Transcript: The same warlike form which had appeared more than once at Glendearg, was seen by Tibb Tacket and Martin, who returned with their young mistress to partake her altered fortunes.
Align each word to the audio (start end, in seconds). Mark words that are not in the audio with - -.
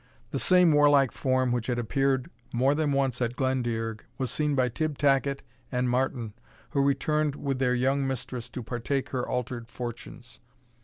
The 0.31 0.39
same 0.39 0.71
warlike 0.71 1.11
form 1.11 1.51
which 1.51 1.67
had 1.67 1.77
appeared 1.77 2.31
more 2.51 2.73
than 2.73 2.91
once 2.91 3.21
at 3.21 3.35
Glendearg, 3.35 4.03
was 4.17 4.31
seen 4.31 4.55
by 4.55 4.67
Tibb 4.67 4.97
Tacket 4.97 5.43
and 5.71 5.87
Martin, 5.91 6.33
who 6.71 6.81
returned 6.81 7.35
with 7.35 7.59
their 7.59 7.75
young 7.75 8.07
mistress 8.07 8.49
to 8.49 8.63
partake 8.63 9.09
her 9.09 9.27
altered 9.29 9.67
fortunes. 9.69 10.39